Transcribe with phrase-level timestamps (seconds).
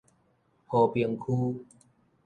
[0.65, 1.63] 和平區